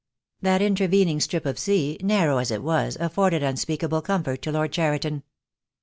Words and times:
That 0.41 0.63
intervening 0.63 1.19
strip 1.19 1.45
of 1.45 1.59
sea, 1.59 1.99
narrow 2.01 2.39
as 2.39 2.49
it 2.49 2.63
was 2.63 2.97
afforded 2.99 3.43
unspeakable 3.43 4.01
comfort 4.01 4.41
to 4.41 4.51
Lord 4.51 4.71
Cheriton. 4.71 5.21